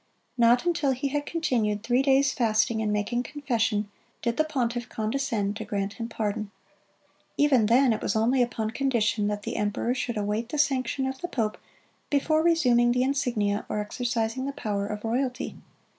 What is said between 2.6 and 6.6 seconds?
and making confession, did the pontiff condescend to grant him pardon.